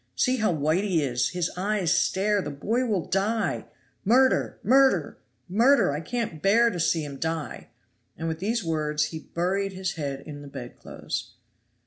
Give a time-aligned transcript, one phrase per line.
[0.15, 1.29] See how White he is!
[1.29, 2.41] His eyes stare!
[2.41, 3.65] The boy will die!
[4.03, 4.57] Murder!
[4.63, 5.19] murder!
[5.47, 5.91] murder!
[5.91, 7.67] I can't bear to see him die."
[8.17, 11.35] And with these words he buried his head in the bedclothes.